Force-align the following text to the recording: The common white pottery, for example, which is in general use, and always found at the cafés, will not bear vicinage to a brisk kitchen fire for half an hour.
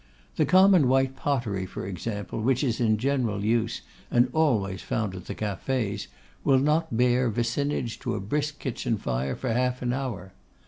The 0.35 0.47
common 0.47 0.87
white 0.87 1.15
pottery, 1.15 1.67
for 1.67 1.85
example, 1.85 2.41
which 2.41 2.63
is 2.63 2.81
in 2.81 2.97
general 2.97 3.43
use, 3.45 3.83
and 4.09 4.29
always 4.33 4.81
found 4.81 5.13
at 5.13 5.25
the 5.25 5.35
cafés, 5.35 6.07
will 6.43 6.57
not 6.57 6.97
bear 6.97 7.29
vicinage 7.29 7.99
to 7.99 8.15
a 8.15 8.19
brisk 8.19 8.57
kitchen 8.57 8.97
fire 8.97 9.35
for 9.35 9.53
half 9.53 9.83
an 9.83 9.93
hour. 9.93 10.33